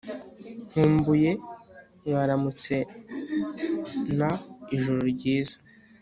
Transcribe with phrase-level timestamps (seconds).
[0.69, 1.31] nkumbuye
[2.07, 2.75] mwaramutse
[4.19, 4.29] na
[4.75, 5.57] ijoro ryiza